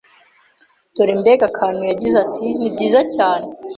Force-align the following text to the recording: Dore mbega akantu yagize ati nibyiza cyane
Dore 0.95 1.13
mbega 1.19 1.45
akantu 1.51 1.81
yagize 1.89 2.15
ati 2.25 2.45
nibyiza 2.57 2.99
cyane 3.15 3.47